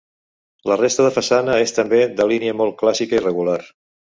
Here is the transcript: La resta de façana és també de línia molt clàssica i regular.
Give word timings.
La 0.69 0.77
resta 0.81 1.05
de 1.07 1.11
façana 1.17 1.59
és 1.65 1.75
també 1.81 2.01
de 2.21 2.27
línia 2.35 2.57
molt 2.63 2.77
clàssica 2.83 3.21
i 3.21 3.25
regular. 3.29 3.61